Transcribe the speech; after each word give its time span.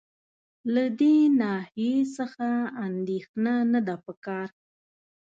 له 0.73 0.83
دې 0.99 1.15
ناحیې 1.41 1.95
څخه 2.17 2.47
اندېښنه 2.85 3.53
نه 3.73 3.79
ده 3.87 3.95
په 4.05 4.13
کار. 4.25 4.47